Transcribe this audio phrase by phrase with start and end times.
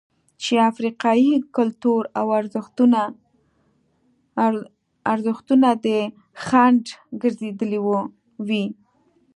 [0.41, 2.27] چې افریقايي کلتور او
[5.13, 5.99] ارزښتونه دې
[6.45, 6.83] خنډ
[7.21, 7.79] ګرځېدلي
[8.47, 8.65] وي.